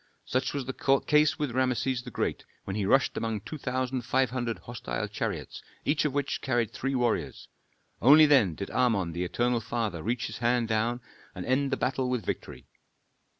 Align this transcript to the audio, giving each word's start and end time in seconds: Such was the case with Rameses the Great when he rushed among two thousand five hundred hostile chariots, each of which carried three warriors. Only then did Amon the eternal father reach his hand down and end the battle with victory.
Such 0.25 0.55
was 0.55 0.65
the 0.65 1.03
case 1.05 1.37
with 1.37 1.51
Rameses 1.51 2.01
the 2.01 2.09
Great 2.09 2.43
when 2.63 2.75
he 2.75 2.87
rushed 2.87 3.15
among 3.15 3.41
two 3.41 3.59
thousand 3.59 4.01
five 4.01 4.31
hundred 4.31 4.57
hostile 4.57 5.07
chariots, 5.07 5.61
each 5.85 6.05
of 6.05 6.11
which 6.13 6.41
carried 6.41 6.71
three 6.73 6.95
warriors. 6.95 7.47
Only 8.01 8.25
then 8.25 8.55
did 8.55 8.71
Amon 8.71 9.11
the 9.11 9.23
eternal 9.23 9.61
father 9.61 10.01
reach 10.01 10.25
his 10.25 10.39
hand 10.39 10.67
down 10.69 11.01
and 11.35 11.45
end 11.45 11.69
the 11.69 11.77
battle 11.77 12.09
with 12.09 12.25
victory. 12.25 12.65